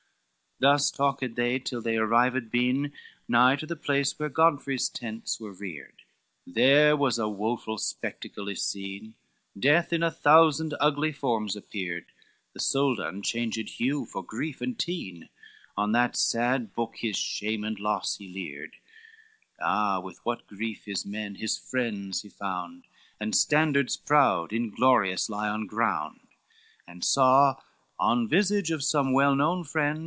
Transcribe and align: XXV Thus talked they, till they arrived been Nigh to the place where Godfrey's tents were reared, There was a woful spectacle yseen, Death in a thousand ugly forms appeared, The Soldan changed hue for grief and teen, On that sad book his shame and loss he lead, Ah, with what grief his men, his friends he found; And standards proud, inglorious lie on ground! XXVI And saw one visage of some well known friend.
XXV 0.57 0.63
Thus 0.69 0.91
talked 0.91 1.35
they, 1.35 1.57
till 1.57 1.81
they 1.81 1.97
arrived 1.97 2.51
been 2.51 2.93
Nigh 3.27 3.55
to 3.55 3.65
the 3.65 3.75
place 3.75 4.19
where 4.19 4.29
Godfrey's 4.29 4.89
tents 4.89 5.39
were 5.39 5.51
reared, 5.53 6.03
There 6.45 6.95
was 6.95 7.17
a 7.17 7.27
woful 7.27 7.79
spectacle 7.79 8.47
yseen, 8.47 9.15
Death 9.59 9.91
in 9.91 10.03
a 10.03 10.11
thousand 10.11 10.75
ugly 10.79 11.13
forms 11.13 11.55
appeared, 11.55 12.05
The 12.53 12.59
Soldan 12.59 13.23
changed 13.23 13.69
hue 13.79 14.05
for 14.05 14.23
grief 14.23 14.61
and 14.61 14.77
teen, 14.77 15.29
On 15.75 15.93
that 15.93 16.15
sad 16.15 16.75
book 16.75 16.97
his 16.97 17.17
shame 17.17 17.63
and 17.63 17.79
loss 17.79 18.17
he 18.17 18.29
lead, 18.29 18.73
Ah, 19.59 19.99
with 19.99 20.23
what 20.23 20.45
grief 20.45 20.85
his 20.85 21.07
men, 21.07 21.33
his 21.33 21.57
friends 21.57 22.21
he 22.21 22.29
found; 22.29 22.83
And 23.19 23.35
standards 23.35 23.97
proud, 23.97 24.53
inglorious 24.53 25.27
lie 25.27 25.49
on 25.49 25.65
ground! 25.65 26.19
XXVI 26.87 26.91
And 26.91 27.03
saw 27.03 27.55
one 27.97 28.27
visage 28.27 28.69
of 28.69 28.83
some 28.83 29.11
well 29.11 29.33
known 29.33 29.63
friend. 29.63 29.99